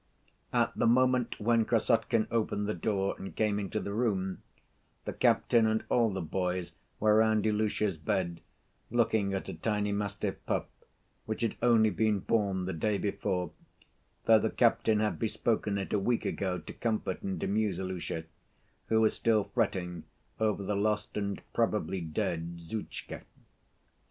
At 0.51 0.75
the 0.75 0.87
moment 0.87 1.39
when 1.39 1.63
Krassotkin 1.63 2.25
opened 2.31 2.65
the 2.65 2.73
door 2.73 3.15
and 3.19 3.35
came 3.35 3.59
into 3.59 3.79
the 3.79 3.93
room, 3.93 4.41
the 5.05 5.13
captain 5.13 5.67
and 5.67 5.83
all 5.89 6.11
the 6.11 6.21
boys 6.23 6.71
were 6.99 7.15
round 7.17 7.45
Ilusha's 7.45 7.97
bed, 7.97 8.41
looking 8.89 9.35
at 9.35 9.47
a 9.47 9.53
tiny 9.53 9.91
mastiff 9.91 10.43
pup, 10.47 10.71
which 11.27 11.43
had 11.43 11.55
only 11.61 11.91
been 11.91 12.17
born 12.17 12.65
the 12.65 12.73
day 12.73 12.97
before, 12.97 13.51
though 14.25 14.39
the 14.39 14.49
captain 14.49 15.01
had 15.01 15.19
bespoken 15.19 15.77
it 15.77 15.93
a 15.93 15.99
week 15.99 16.25
ago 16.25 16.57
to 16.57 16.73
comfort 16.73 17.21
and 17.21 17.43
amuse 17.43 17.77
Ilusha, 17.77 18.23
who 18.87 19.01
was 19.01 19.13
still 19.13 19.43
fretting 19.53 20.05
over 20.39 20.63
the 20.63 20.75
lost 20.75 21.15
and 21.15 21.39
probably 21.53 22.01
dead 22.01 22.57
Zhutchka. 22.57 23.21